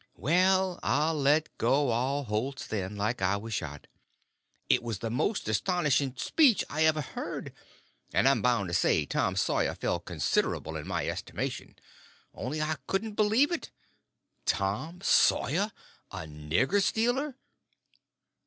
[0.15, 3.85] Well, I let go all holts then, like I was shot.
[4.67, 9.75] It was the most astonishing speech I ever heard—and I'm bound to say Tom Sawyer
[9.75, 11.75] fell considerable in my estimation.
[12.33, 13.69] Only I couldn't believe it.
[14.47, 15.71] Tom Sawyer
[16.09, 17.37] a _nigger stealer!